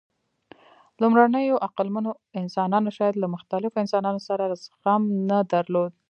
[1.01, 2.11] لومړنیو عقلمنو
[2.41, 5.91] انسانانو شاید له مختلفو انسانانو سره زغم نه درلود.